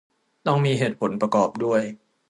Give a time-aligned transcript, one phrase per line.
[0.45, 1.81] ต้องมีเหตุผลประกอบด้วย